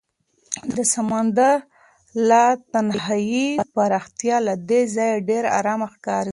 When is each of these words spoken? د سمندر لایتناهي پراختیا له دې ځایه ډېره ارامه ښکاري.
د 0.75 0.77
سمندر 0.93 1.55
لایتناهي 2.29 3.45
پراختیا 3.75 4.37
له 4.47 4.53
دې 4.69 4.81
ځایه 4.95 5.17
ډېره 5.29 5.49
ارامه 5.59 5.87
ښکاري. 5.93 6.29